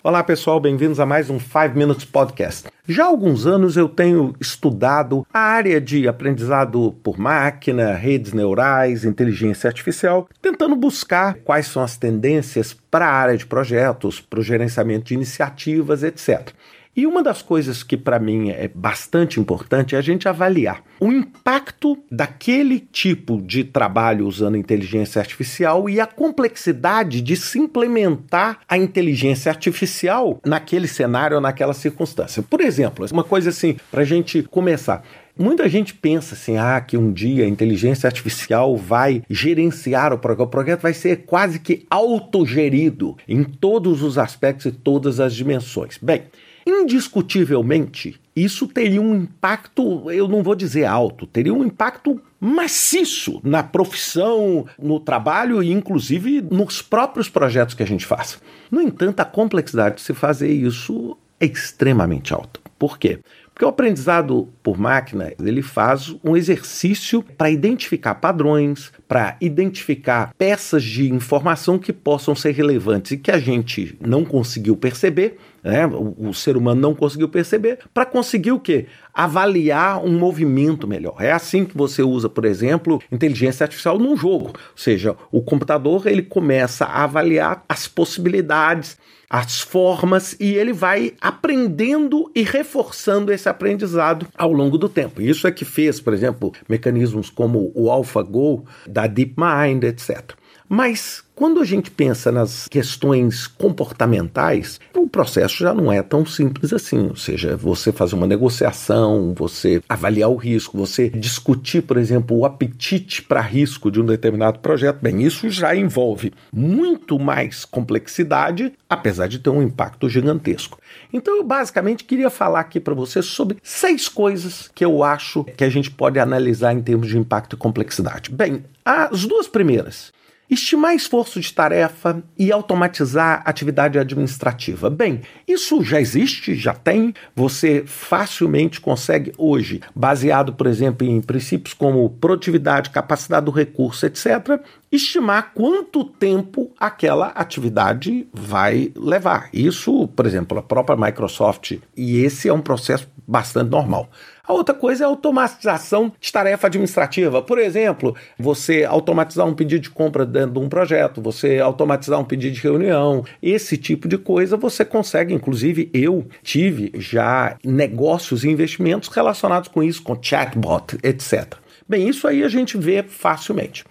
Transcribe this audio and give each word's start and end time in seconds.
Olá 0.00 0.22
pessoal, 0.22 0.60
bem-vindos 0.60 1.00
a 1.00 1.04
mais 1.04 1.28
um 1.28 1.40
5 1.40 1.76
Minutes 1.76 2.04
Podcast. 2.04 2.68
Já 2.86 3.02
há 3.02 3.06
alguns 3.08 3.46
anos 3.46 3.76
eu 3.76 3.88
tenho 3.88 4.32
estudado 4.40 5.26
a 5.34 5.40
área 5.40 5.80
de 5.80 6.06
aprendizado 6.06 6.94
por 7.02 7.18
máquina, 7.18 7.94
redes 7.94 8.32
neurais, 8.32 9.04
inteligência 9.04 9.66
artificial, 9.66 10.28
tentando 10.40 10.76
buscar 10.76 11.34
quais 11.42 11.66
são 11.66 11.82
as 11.82 11.96
tendências 11.96 12.72
para 12.72 13.08
a 13.08 13.12
área 13.12 13.36
de 13.36 13.44
projetos, 13.44 14.20
para 14.20 14.38
o 14.38 14.42
gerenciamento 14.42 15.06
de 15.06 15.14
iniciativas, 15.14 16.04
etc. 16.04 16.52
E 16.98 17.06
uma 17.06 17.22
das 17.22 17.42
coisas 17.42 17.84
que 17.84 17.96
para 17.96 18.18
mim 18.18 18.50
é 18.50 18.66
bastante 18.66 19.38
importante 19.38 19.94
é 19.94 19.98
a 19.98 20.02
gente 20.02 20.28
avaliar 20.28 20.82
o 20.98 21.12
impacto 21.12 21.96
daquele 22.10 22.80
tipo 22.80 23.40
de 23.40 23.62
trabalho 23.62 24.26
usando 24.26 24.56
inteligência 24.56 25.20
artificial 25.20 25.88
e 25.88 26.00
a 26.00 26.06
complexidade 26.08 27.20
de 27.20 27.36
se 27.36 27.56
implementar 27.56 28.58
a 28.68 28.76
inteligência 28.76 29.48
artificial 29.48 30.40
naquele 30.44 30.88
cenário 30.88 31.36
ou 31.36 31.40
naquela 31.40 31.72
circunstância. 31.72 32.42
Por 32.42 32.60
exemplo, 32.60 33.06
uma 33.12 33.22
coisa 33.22 33.50
assim, 33.50 33.76
para 33.92 34.02
a 34.02 34.04
gente 34.04 34.42
começar. 34.42 35.04
Muita 35.38 35.68
gente 35.68 35.94
pensa 35.94 36.34
assim, 36.34 36.56
ah, 36.56 36.80
que 36.80 36.96
um 36.96 37.12
dia 37.12 37.44
a 37.44 37.48
inteligência 37.48 38.08
artificial 38.08 38.76
vai 38.76 39.22
gerenciar 39.30 40.12
o 40.12 40.18
projeto. 40.18 40.42
O 40.42 40.48
projeto 40.48 40.80
vai 40.80 40.92
ser 40.92 41.18
quase 41.18 41.60
que 41.60 41.86
autogerido 41.88 43.16
em 43.28 43.44
todos 43.44 44.02
os 44.02 44.18
aspectos 44.18 44.66
e 44.66 44.72
todas 44.72 45.20
as 45.20 45.32
dimensões. 45.32 45.96
Bem, 46.02 46.22
indiscutivelmente, 46.68 48.20
isso 48.34 48.66
teria 48.66 49.00
um 49.00 49.14
impacto, 49.14 50.10
eu 50.10 50.28
não 50.28 50.42
vou 50.42 50.54
dizer 50.54 50.84
alto, 50.84 51.26
teria 51.26 51.52
um 51.52 51.64
impacto 51.64 52.20
maciço 52.40 53.40
na 53.42 53.62
profissão, 53.62 54.66
no 54.80 55.00
trabalho 55.00 55.62
e 55.62 55.72
inclusive 55.72 56.40
nos 56.42 56.80
próprios 56.80 57.28
projetos 57.28 57.74
que 57.74 57.82
a 57.82 57.86
gente 57.86 58.06
faz. 58.06 58.40
No 58.70 58.80
entanto, 58.80 59.20
a 59.20 59.24
complexidade 59.24 59.96
de 59.96 60.02
se 60.02 60.14
fazer 60.14 60.52
isso 60.52 61.16
é 61.40 61.46
extremamente 61.46 62.32
alta. 62.32 62.60
Por 62.78 62.98
quê? 62.98 63.18
Porque 63.58 63.64
o 63.64 63.70
aprendizado 63.70 64.48
por 64.62 64.78
máquina, 64.78 65.32
ele 65.36 65.62
faz 65.62 66.14
um 66.22 66.36
exercício 66.36 67.24
para 67.36 67.50
identificar 67.50 68.14
padrões, 68.14 68.92
para 69.08 69.36
identificar 69.40 70.32
peças 70.38 70.84
de 70.84 71.12
informação 71.12 71.76
que 71.76 71.92
possam 71.92 72.36
ser 72.36 72.52
relevantes 72.52 73.10
e 73.10 73.16
que 73.16 73.32
a 73.32 73.38
gente 73.40 73.98
não 74.00 74.24
conseguiu 74.24 74.76
perceber, 74.76 75.38
né? 75.60 75.84
o, 75.88 76.28
o 76.28 76.32
ser 76.32 76.56
humano 76.56 76.80
não 76.80 76.94
conseguiu 76.94 77.28
perceber, 77.28 77.80
para 77.92 78.06
conseguir 78.06 78.52
o 78.52 78.60
quê? 78.60 78.86
Avaliar 79.18 80.04
um 80.04 80.16
movimento 80.16 80.86
melhor. 80.86 81.16
É 81.18 81.32
assim 81.32 81.64
que 81.64 81.76
você 81.76 82.02
usa, 82.02 82.28
por 82.28 82.44
exemplo, 82.44 83.02
inteligência 83.10 83.64
artificial 83.64 83.98
num 83.98 84.16
jogo. 84.16 84.46
Ou 84.46 84.54
seja, 84.76 85.16
o 85.32 85.42
computador 85.42 86.06
ele 86.06 86.22
começa 86.22 86.84
a 86.84 87.02
avaliar 87.02 87.64
as 87.68 87.88
possibilidades, 87.88 88.96
as 89.28 89.60
formas 89.60 90.36
e 90.38 90.54
ele 90.54 90.72
vai 90.72 91.14
aprendendo 91.20 92.30
e 92.34 92.42
reforçando 92.42 93.32
esse 93.32 93.48
aprendizado 93.48 94.26
ao 94.36 94.52
longo 94.52 94.78
do 94.78 94.88
tempo. 94.88 95.20
Isso 95.20 95.46
é 95.46 95.50
que 95.50 95.64
fez, 95.64 96.00
por 96.00 96.14
exemplo, 96.14 96.52
mecanismos 96.68 97.28
como 97.28 97.72
o 97.74 97.90
AlphaGo 97.90 98.64
da 98.86 99.06
DeepMind, 99.06 99.84
etc. 99.84 100.37
Mas 100.68 101.24
quando 101.34 101.60
a 101.60 101.64
gente 101.64 101.90
pensa 101.90 102.30
nas 102.30 102.68
questões 102.68 103.46
comportamentais, 103.46 104.78
o 104.94 105.08
processo 105.08 105.58
já 105.58 105.72
não 105.72 105.90
é 105.90 106.02
tão 106.02 106.26
simples 106.26 106.72
assim. 106.72 107.08
Ou 107.08 107.16
seja, 107.16 107.56
você 107.56 107.90
fazer 107.90 108.16
uma 108.16 108.26
negociação, 108.26 109.32
você 109.34 109.80
avaliar 109.88 110.28
o 110.28 110.36
risco, 110.36 110.76
você 110.76 111.08
discutir, 111.08 111.82
por 111.82 111.96
exemplo, 111.96 112.36
o 112.36 112.44
apetite 112.44 113.22
para 113.22 113.40
risco 113.40 113.90
de 113.90 114.00
um 114.00 114.04
determinado 114.04 114.58
projeto. 114.58 114.98
Bem, 115.00 115.22
isso 115.22 115.48
já 115.48 115.74
envolve 115.74 116.34
muito 116.52 117.18
mais 117.18 117.64
complexidade, 117.64 118.72
apesar 118.90 119.28
de 119.28 119.38
ter 119.38 119.50
um 119.50 119.62
impacto 119.62 120.08
gigantesco. 120.08 120.78
Então, 121.12 121.36
eu 121.36 121.44
basicamente 121.44 122.04
queria 122.04 122.28
falar 122.28 122.60
aqui 122.60 122.80
para 122.80 122.94
você 122.94 123.22
sobre 123.22 123.58
seis 123.62 124.08
coisas 124.08 124.68
que 124.74 124.84
eu 124.84 125.02
acho 125.02 125.44
que 125.44 125.64
a 125.64 125.70
gente 125.70 125.90
pode 125.90 126.18
analisar 126.18 126.74
em 126.74 126.82
termos 126.82 127.08
de 127.08 127.16
impacto 127.16 127.54
e 127.54 127.58
complexidade. 127.58 128.30
Bem, 128.30 128.64
as 128.84 129.24
duas 129.24 129.46
primeiras 129.46 130.12
Estimar 130.50 130.94
esforço 130.94 131.38
de 131.40 131.52
tarefa 131.52 132.22
e 132.38 132.50
automatizar 132.50 133.42
atividade 133.44 133.98
administrativa. 133.98 134.88
Bem, 134.88 135.20
isso 135.46 135.82
já 135.84 136.00
existe, 136.00 136.54
já 136.54 136.72
tem. 136.72 137.12
Você 137.36 137.84
facilmente 137.86 138.80
consegue 138.80 139.32
hoje, 139.36 139.80
baseado, 139.94 140.54
por 140.54 140.66
exemplo, 140.66 141.06
em 141.06 141.20
princípios 141.20 141.74
como 141.74 142.08
produtividade, 142.08 142.88
capacidade 142.88 143.44
do 143.44 143.52
recurso, 143.52 144.06
etc., 144.06 144.60
estimar 144.90 145.52
quanto 145.54 146.02
tempo 146.02 146.72
aquela 146.80 147.28
atividade 147.28 148.26
vai 148.32 148.90
levar. 148.96 149.50
Isso, 149.52 150.08
por 150.08 150.24
exemplo, 150.24 150.58
a 150.58 150.62
própria 150.62 150.96
Microsoft, 150.96 151.78
e 151.94 152.18
esse 152.22 152.48
é 152.48 152.52
um 152.52 152.62
processo 152.62 153.06
bastante 153.28 153.70
normal. 153.70 154.08
A 154.42 154.54
outra 154.54 154.74
coisa 154.74 155.04
é 155.04 155.06
a 155.06 155.08
automatização 155.10 156.10
de 156.18 156.32
tarefa 156.32 156.66
administrativa. 156.66 157.42
Por 157.42 157.58
exemplo, 157.58 158.16
você 158.38 158.84
automatizar 158.84 159.46
um 159.46 159.54
pedido 159.54 159.82
de 159.82 159.90
compra 159.90 160.24
dentro 160.24 160.52
de 160.52 160.58
um 160.58 160.68
projeto, 160.70 161.20
você 161.20 161.58
automatizar 161.58 162.18
um 162.18 162.24
pedido 162.24 162.54
de 162.54 162.62
reunião, 162.62 163.22
esse 163.42 163.76
tipo 163.76 164.08
de 164.08 164.16
coisa 164.16 164.56
você 164.56 164.86
consegue. 164.86 165.34
Inclusive, 165.34 165.90
eu 165.92 166.26
tive 166.42 166.90
já 166.94 167.58
negócios 167.62 168.42
e 168.42 168.48
investimentos 168.48 169.10
relacionados 169.10 169.68
com 169.68 169.82
isso, 169.82 170.02
com 170.02 170.16
chatbot, 170.20 170.96
etc. 171.02 171.56
Bem, 171.86 172.08
isso 172.08 172.26
aí 172.26 172.42
a 172.42 172.48
gente 172.48 172.78
vê 172.78 173.02
facilmente. 173.02 173.84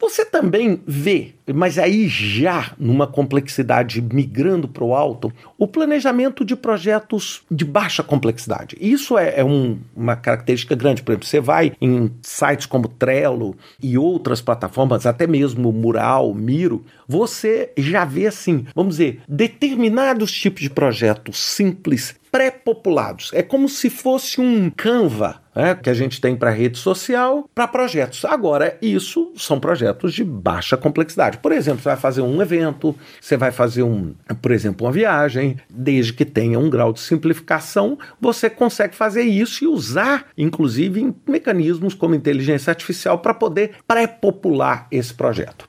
Você 0.00 0.24
também 0.24 0.80
vê, 0.86 1.34
mas 1.54 1.78
aí 1.78 2.08
já 2.08 2.72
numa 2.78 3.06
complexidade 3.06 4.00
migrando 4.00 4.66
para 4.66 4.82
o 4.82 4.94
alto, 4.94 5.30
o 5.58 5.68
planejamento 5.68 6.42
de 6.42 6.56
projetos 6.56 7.42
de 7.50 7.66
baixa 7.66 8.02
complexidade. 8.02 8.78
Isso 8.80 9.18
é, 9.18 9.40
é 9.40 9.44
um, 9.44 9.78
uma 9.94 10.16
característica 10.16 10.74
grande. 10.74 11.02
Por 11.02 11.12
exemplo, 11.12 11.26
você 11.26 11.38
vai 11.38 11.72
em 11.82 12.10
sites 12.22 12.64
como 12.64 12.88
Trello 12.88 13.54
e 13.82 13.98
outras 13.98 14.40
plataformas, 14.40 15.04
até 15.04 15.26
mesmo 15.26 15.70
Mural, 15.70 16.32
Miro, 16.32 16.82
você 17.06 17.70
já 17.76 18.06
vê 18.06 18.26
assim, 18.26 18.64
vamos 18.74 18.96
dizer, 18.96 19.20
determinados 19.28 20.32
tipos 20.32 20.62
de 20.62 20.70
projetos 20.70 21.38
simples 21.38 22.14
pré-populados. 22.30 23.30
É 23.34 23.42
como 23.42 23.68
se 23.68 23.90
fosse 23.90 24.40
um 24.40 24.70
Canva 24.70 25.42
né, 25.60 25.74
que 25.74 25.90
a 25.90 25.94
gente 25.94 26.20
tem 26.20 26.34
para 26.34 26.50
rede 26.50 26.78
social, 26.78 27.48
para 27.54 27.68
projetos. 27.68 28.24
Agora, 28.24 28.78
isso 28.80 29.32
são 29.36 29.60
projetos 29.60 30.14
de 30.14 30.24
baixa 30.24 30.76
complexidade. 30.76 31.38
Por 31.38 31.52
exemplo, 31.52 31.82
você 31.82 31.90
vai 31.90 31.98
fazer 31.98 32.22
um 32.22 32.40
evento, 32.40 32.96
você 33.20 33.36
vai 33.36 33.52
fazer, 33.52 33.82
um, 33.82 34.14
por 34.40 34.52
exemplo, 34.52 34.86
uma 34.86 34.92
viagem, 34.92 35.58
desde 35.68 36.14
que 36.14 36.24
tenha 36.24 36.58
um 36.58 36.70
grau 36.70 36.92
de 36.92 37.00
simplificação, 37.00 37.98
você 38.18 38.48
consegue 38.48 38.94
fazer 38.94 39.22
isso 39.22 39.64
e 39.64 39.66
usar, 39.66 40.26
inclusive, 40.36 41.00
em 41.00 41.14
mecanismos 41.28 41.92
como 41.92 42.14
inteligência 42.14 42.70
artificial 42.70 43.18
para 43.18 43.34
poder 43.34 43.72
pré-popular 43.86 44.86
esse 44.90 45.12
projeto. 45.12 45.68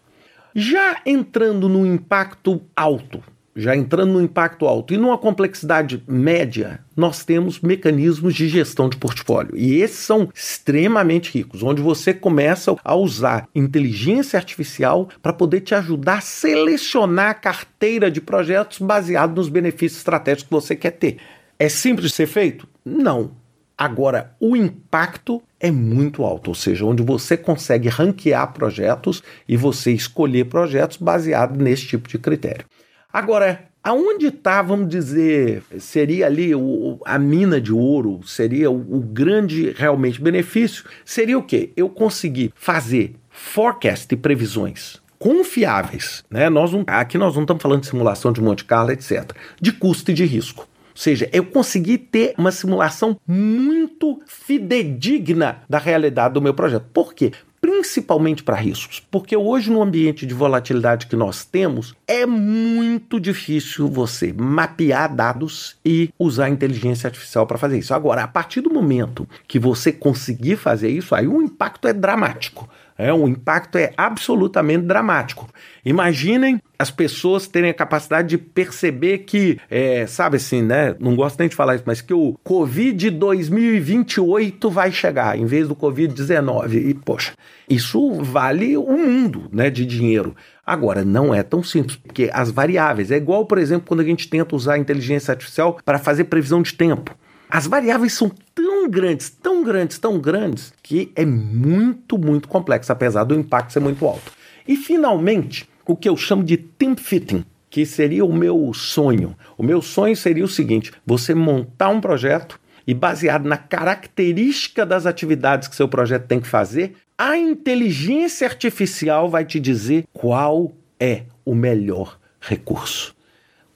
Já 0.56 1.02
entrando 1.06 1.68
no 1.68 1.86
impacto 1.86 2.62
alto, 2.76 3.22
já 3.56 3.76
entrando 3.76 4.14
no 4.14 4.22
impacto 4.22 4.66
alto 4.66 4.94
e 4.94 4.98
numa 4.98 5.18
complexidade 5.18 6.04
média, 6.08 6.80
nós 6.96 7.24
temos 7.24 7.60
mecanismos 7.60 8.34
de 8.34 8.48
gestão 8.48 8.90
de 8.90 8.98
portfólio. 8.98 9.56
E 9.56 9.82
esses 9.82 10.00
são 10.00 10.30
extremamente 10.34 11.32
ricos, 11.32 11.64
onde 11.64 11.82
você 11.82 12.14
começa 12.14 12.76
a 12.84 12.96
usar 12.96 13.48
inteligência 13.54 14.38
artificial 14.38 15.10
para 15.22 15.34
poder 15.34 15.62
te 15.62 15.76
ajudar 15.76 16.20
a 16.20 16.22
selecionar 16.22 17.30
a 17.30 17.36
carteira 17.36 18.10
de 18.10 18.22
projetos 18.22 18.80
baseado 18.80 19.36
nos 19.36 19.50
benefícios 19.50 20.00
estratégicos 20.00 20.46
que 20.46 20.54
você 20.54 20.76
quer 20.76 20.92
ter. 20.92 21.18
É 21.60 21.70
simples 21.70 22.10
de 22.10 22.16
ser 22.16 22.28
feito? 22.28 22.68
Não. 22.84 23.32
Agora, 23.78 24.36
o 24.40 24.56
impacto 24.56 25.42
é 25.60 25.72
muito 25.72 26.24
alto, 26.24 26.50
ou 26.50 26.56
seja, 26.56 26.86
onde 26.86 27.02
você 27.02 27.36
consegue 27.36 27.90
ranquear 27.90 28.54
projetos 28.54 29.24
e 29.48 29.58
você 29.58 29.92
escolher 29.92 30.46
projetos 30.46 30.98
baseado 30.98 31.58
nesse 31.58 31.88
tipo 31.88 32.08
de 32.08 32.20
critério. 32.20 32.66
Agora, 33.14 33.66
aonde 33.84 34.28
está, 34.28 34.62
vamos 34.62 34.88
dizer, 34.88 35.64
seria 35.80 36.28
ali 36.28 36.56
o, 36.56 37.00
a 37.06 37.20
mina 37.20 37.60
de 37.60 37.74
ouro, 37.74 38.22
seria 38.26 38.70
o, 38.70 38.98
o 38.98 39.00
grande 39.00 39.72
realmente 39.72 40.22
benefício? 40.22 40.86
Seria 41.04 41.38
o 41.38 41.44
quê? 41.44 41.72
Eu 41.76 41.90
conseguir 41.90 42.54
fazer 42.56 43.16
forecast 43.30 44.14
e 44.14 44.18
previsões 44.18 45.02
confiáveis, 45.22 46.24
né? 46.32 46.50
Nós 46.50 46.72
não, 46.72 46.84
aqui 46.88 47.16
nós 47.16 47.36
não 47.36 47.44
estamos 47.44 47.62
falando 47.62 47.82
de 47.82 47.88
simulação 47.88 48.32
de 48.32 48.42
Monte 48.42 48.66
Carlo, 48.66 48.92
etc. 48.92 49.32
De 49.62 49.72
custo 49.72 50.10
e 50.10 50.16
de 50.16 50.26
risco. 50.26 50.64
Ou 50.64 50.98
seja, 50.98 51.30
eu 51.32 51.46
consegui 51.46 52.00
ter 52.00 52.34
uma 52.40 52.52
simulação 52.52 53.16
muito 53.28 54.20
fidedigna 54.26 55.62
da 55.70 55.78
realidade 55.78 56.34
do 56.34 56.42
meu 56.42 56.56
projeto. 56.56 56.86
Por 56.92 57.14
quê? 57.14 57.32
Principalmente 57.72 58.44
para 58.44 58.58
riscos, 58.58 59.02
porque 59.10 59.38
hoje 59.38 59.72
no 59.72 59.82
ambiente 59.82 60.26
de 60.26 60.34
volatilidade 60.34 61.08
que 61.08 61.16
nós 61.16 61.46
temos, 61.46 61.96
é 62.06 62.26
muito 62.26 63.18
difícil 63.18 63.88
você 63.88 64.34
mapear 64.34 65.16
dados 65.16 65.78
e 65.84 66.10
usar 66.20 66.50
inteligência 66.50 67.08
artificial 67.08 67.48
para 67.48 67.58
fazer 67.58 67.80
isso. 67.80 67.94
Agora, 67.94 68.24
a 68.24 68.28
partir 68.28 68.60
do 68.60 68.70
momento 68.70 69.26
que 69.48 69.58
você 69.58 69.90
conseguir 69.94 70.58
fazer 70.58 70.90
isso, 70.90 71.16
aí 71.16 71.26
o 71.26 71.42
impacto 71.42 71.88
é 71.88 71.94
dramático. 71.94 72.70
É, 72.98 73.12
o 73.14 73.26
impacto 73.26 73.78
é 73.78 73.94
absolutamente 73.96 74.86
dramático. 74.86 75.48
Imaginem 75.86 76.62
as 76.82 76.90
pessoas 76.90 77.48
terem 77.48 77.70
a 77.70 77.74
capacidade 77.74 78.30
de 78.30 78.38
perceber 78.40 79.20
que, 79.20 79.60
é, 79.70 80.08
sabe 80.08 80.38
assim, 80.38 80.64
né? 80.64 80.96
Não 81.00 81.16
gosto 81.16 81.38
nem 81.38 81.48
de 81.48 81.56
falar 81.56 81.76
isso, 81.76 81.84
mas 81.86 82.02
que 82.02 82.14
o 82.14 82.36
Covid 82.44 83.12
2028 83.12 84.68
vai 84.70 84.92
chegar 84.92 85.38
em 85.38 85.46
vez 85.46 85.68
do 85.68 85.76
Covid-19. 85.76 86.74
E, 86.74 86.94
poxa, 86.96 87.34
isso 87.70 88.14
vale 88.24 88.76
o 88.76 88.84
um 88.84 88.98
mundo 88.98 89.48
né, 89.52 89.70
de 89.70 89.86
dinheiro. 89.86 90.36
Agora, 90.66 91.06
não 91.06 91.36
é 91.36 91.44
tão 91.44 91.62
simples, 91.62 91.98
porque 91.98 92.32
as 92.34 92.50
variáveis, 92.50 93.12
é 93.12 93.18
igual, 93.18 93.46
por 93.46 93.60
exemplo, 93.60 93.86
quando 93.88 94.00
a 94.00 94.06
gente 94.06 94.28
tenta 94.28 94.56
usar 94.56 94.74
a 94.74 94.80
inteligência 94.80 95.32
artificial 95.32 95.78
para 95.86 96.00
fazer 96.00 96.24
previsão 96.24 96.64
de 96.64 96.74
tempo. 96.74 97.16
As 97.48 97.68
variáveis 97.68 98.14
são 98.14 98.32
tão 98.56 98.90
grandes, 98.90 99.30
tão 99.30 99.64
grandes, 99.64 100.00
tão 100.00 100.18
grandes, 100.20 100.74
que 100.82 101.12
é 101.16 101.26
muito, 101.26 102.18
muito 102.18 102.48
complexo, 102.48 102.92
apesar 102.92 103.24
do 103.24 103.36
impacto 103.36 103.74
ser 103.74 103.82
muito 103.82 104.04
alto. 104.06 104.32
E, 104.68 104.76
finalmente, 104.76 105.68
o 105.86 105.96
que 105.96 106.10
eu 106.10 106.18
chamo 106.18 106.44
de 106.44 106.58
team 106.58 106.96
fitting, 106.96 107.46
que 107.70 107.86
seria 107.86 108.26
o 108.26 108.34
meu 108.34 108.74
sonho. 108.74 109.36
O 109.58 109.64
meu 109.64 109.82
sonho 109.82 110.16
seria 110.16 110.44
o 110.44 110.48
seguinte: 110.48 110.92
você 111.06 111.34
montar 111.34 111.90
um 111.90 112.02
projeto 112.02 112.60
e, 112.86 112.94
baseado 112.94 113.48
na 113.48 113.58
característica 113.58 114.86
das 114.86 115.06
atividades 115.06 115.68
que 115.68 115.76
seu 115.76 115.88
projeto 115.88 116.28
tem 116.28 116.40
que 116.40 116.48
fazer, 116.48 116.96
a 117.18 117.38
inteligência 117.38 118.48
artificial 118.48 119.30
vai 119.30 119.46
te 119.46 119.60
dizer 119.60 120.06
qual 120.12 120.72
é 121.00 121.24
o 121.46 121.54
melhor 121.54 122.20
recurso 122.40 123.16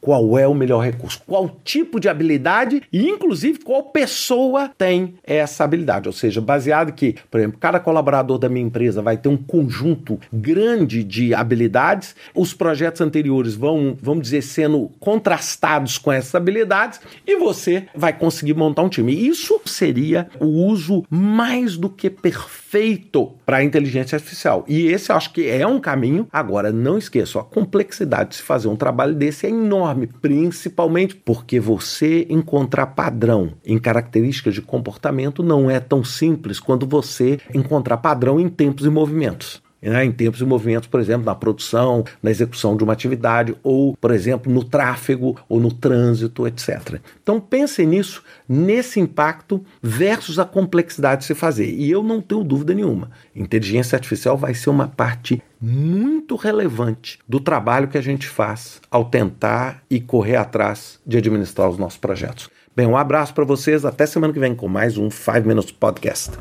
qual 0.06 0.38
é 0.38 0.48
o 0.48 0.54
melhor 0.54 0.81
recurso, 0.81 1.19
qual 1.25 1.60
tipo 1.63 2.00
de 2.00 2.07
habilidade 2.07 2.84
e, 2.94 3.10
inclusive, 3.10 3.57
qual 3.57 3.86
pessoa 3.86 4.69
tem 4.78 5.16
essa 5.24 5.63
habilidade. 5.63 6.07
Ou 6.07 6.13
seja, 6.13 6.40
baseado 6.40 6.94
que, 6.94 7.16
por 7.31 7.40
exemplo, 7.40 7.57
cada 7.60 7.80
colaborador 7.80 8.38
da 8.38 8.48
minha 8.48 8.68
empresa 8.68 9.02
vai 9.02 9.18
ter 9.18 9.30
um 9.30 9.36
conjunto 9.36 10.19
grande 10.31 11.04
de 11.04 11.34
habilidades, 11.34 12.16
os 12.36 12.54
projetos 12.54 13.02
anteriores 13.02 13.56
vão, 13.56 13.98
vamos 14.00 14.22
dizer, 14.25 14.44
sendo 14.44 14.92
contrastados 15.00 15.98
com 15.98 16.12
essas 16.12 16.36
habilidades 16.36 17.02
e 17.25 17.38
você 17.38 17.88
vai 17.96 18.13
conseguir 18.13 18.54
montar 18.54 18.84
um 18.84 18.90
time. 18.90 19.28
Isso 19.28 19.60
seria 19.66 20.28
o 20.40 20.46
uso 20.46 21.04
mais 21.10 21.78
do 21.78 21.90
que 21.90 22.12
perfeito 22.12 23.34
para 23.44 23.57
a 23.57 23.63
inteligência 23.63 24.18
artificial. 24.18 24.63
E 24.68 24.86
esse 24.86 25.12
eu 25.12 25.16
acho 25.16 25.34
que 25.34 25.50
é 25.50 25.66
um 25.66 25.80
caminho. 25.80 26.28
Agora, 26.31 26.72
não 26.72 26.96
esqueça, 26.96 27.40
a 27.40 27.44
complexidade 27.44 28.30
de 28.30 28.36
se 28.36 28.44
fazer 28.44 28.68
um 28.68 28.75
trabalho 28.75 29.16
desse 29.16 29.48
é 29.48 29.50
enorme 29.50 29.94
enorme, 29.95 30.07
principalmente 30.07 31.15
porque 31.15 31.59
você 31.59 32.27
encontrar 32.30 32.88
padrão 32.88 33.53
em 33.65 33.80
características 33.80 34.53
de 34.53 34.62
comportamento 34.62 35.42
não 35.42 35.71
é 35.71 35.80
tão 35.80 36.03
simples 36.03 36.59
quando 36.59 36.86
você 36.86 37.39
encontrar 37.53 37.97
padrão 37.97 38.39
em 38.39 38.50
tempos 38.50 38.86
e 38.86 38.89
movimentos 38.89 39.65
né, 39.90 40.04
em 40.06 40.12
tempos 40.12 40.42
e 40.42 40.46
movimentos, 40.46 40.88
por 40.88 41.00
exemplo, 41.00 41.26
na 41.26 41.36
produção, 41.36 42.04
na 42.22 42.32
execução 42.32 42.76
de 42.76 42.84
uma 42.84 42.94
atividade, 42.94 43.56
ou, 43.64 43.96
por 43.98 44.12
exemplo, 44.12 44.52
no 44.52 44.64
tráfego 44.64 45.38
ou 45.48 45.60
no 45.60 45.72
trânsito, 45.72 46.48
etc. 46.48 47.00
Então 47.22 47.40
pensem 47.40 47.86
nisso, 47.86 48.24
nesse 48.48 49.00
impacto 49.00 49.64
versus 49.82 50.40
a 50.40 50.46
complexidade 50.46 51.22
de 51.22 51.28
se 51.28 51.36
fazer. 51.36 51.70
E 51.70 51.90
eu 51.90 52.04
não 52.04 52.22
tenho 52.22 52.44
dúvida 52.44 52.74
nenhuma, 52.74 53.12
inteligência 53.36 53.96
artificial 53.96 54.38
vai 54.38 54.54
ser 54.54 54.70
uma 54.70 54.88
parte 54.88 55.42
muito 55.62 56.36
relevante 56.36 57.20
do 57.28 57.40
trabalho 57.40 57.88
que 57.88 57.98
a 57.98 58.02
gente 58.02 58.28
faz 58.28 58.80
ao 58.92 59.06
tentar 59.06 59.84
e 59.90 60.00
correr 60.00 60.36
atrás 60.36 61.00
de 61.06 61.18
administrar 61.18 61.70
os 61.70 61.78
nossos 61.78 61.98
projetos. 61.98 62.50
Bem, 62.76 62.86
um 62.86 62.98
abraço 62.98 63.34
para 63.34 63.46
vocês, 63.46 63.86
até 63.86 64.06
semana 64.06 64.34
que 64.34 64.40
vem 64.40 64.54
com 64.54 64.68
mais 64.68 64.98
um 64.98 65.10
5 65.10 65.48
Minutes 65.48 65.72
Podcast. 65.72 66.31